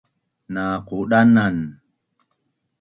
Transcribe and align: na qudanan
na 0.53 0.65
qudanan 0.87 1.57